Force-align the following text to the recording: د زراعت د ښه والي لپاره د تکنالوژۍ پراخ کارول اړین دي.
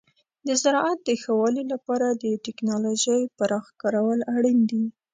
د 0.47 0.49
زراعت 0.61 0.99
د 1.05 1.09
ښه 1.21 1.31
والي 1.39 1.63
لپاره 1.73 2.07
د 2.11 2.25
تکنالوژۍ 2.45 3.21
پراخ 3.37 3.65
کارول 3.81 4.19
اړین 4.35 4.59
دي. 4.69 4.83